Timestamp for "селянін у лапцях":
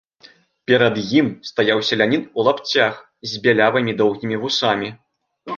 1.91-2.93